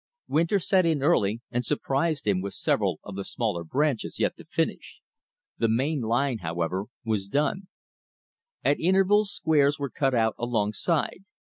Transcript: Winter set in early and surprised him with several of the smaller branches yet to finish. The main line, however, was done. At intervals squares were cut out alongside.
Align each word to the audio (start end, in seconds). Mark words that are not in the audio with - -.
Winter 0.27 0.57
set 0.57 0.83
in 0.83 1.03
early 1.03 1.41
and 1.51 1.63
surprised 1.63 2.25
him 2.25 2.41
with 2.41 2.55
several 2.55 2.99
of 3.03 3.15
the 3.15 3.23
smaller 3.23 3.63
branches 3.63 4.19
yet 4.19 4.35
to 4.35 4.45
finish. 4.45 4.99
The 5.59 5.67
main 5.69 6.01
line, 6.01 6.39
however, 6.39 6.85
was 7.05 7.27
done. 7.27 7.67
At 8.63 8.79
intervals 8.79 9.31
squares 9.31 9.77
were 9.77 9.91
cut 9.91 10.15
out 10.15 10.33
alongside. 10.39 11.19